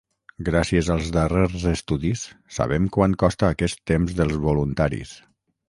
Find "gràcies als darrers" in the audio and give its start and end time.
0.45-1.65